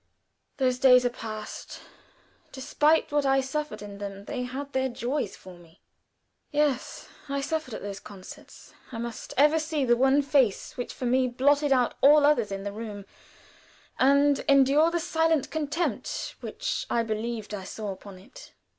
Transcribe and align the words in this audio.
Those 0.57 0.79
days 0.79 1.05
are 1.05 1.11
past: 1.11 1.79
despite 2.51 3.11
what 3.11 3.23
I 3.23 3.39
suffered 3.39 3.83
in 3.83 3.99
them 3.99 4.25
they 4.25 4.41
had 4.41 4.73
their 4.73 4.89
joys 4.89 5.35
for 5.35 5.53
me. 5.59 5.79
Yes; 6.49 7.07
I 7.29 7.39
suffered 7.41 7.75
at 7.75 7.83
those 7.83 7.99
concerts. 7.99 8.73
I 8.91 8.97
must 8.97 9.31
ever 9.37 9.59
see 9.59 9.85
the 9.85 9.95
one 9.95 10.23
face 10.23 10.75
which 10.75 10.91
for 10.91 11.05
me 11.05 11.27
blotted 11.27 11.71
out 11.71 11.93
all 12.01 12.25
others 12.25 12.51
in 12.51 12.63
the 12.63 12.73
room, 12.73 13.05
and 13.99 14.43
endure 14.49 14.89
the 14.89 14.99
silent 14.99 15.51
contempt 15.51 16.33
which 16.41 16.87
I 16.89 17.03
believed 17.03 17.53
I 17.53 17.63
saw 17.63 17.91
upon 17.91 18.17
it. 18.17 18.53